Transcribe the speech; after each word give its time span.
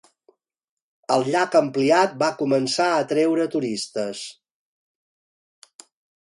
El 1.15 1.25
llac 1.35 1.57
ampliat 1.59 2.15
va 2.25 2.31
començar 2.41 2.89
a 2.95 2.97
atreure 3.05 3.47
turistes. 3.59 4.25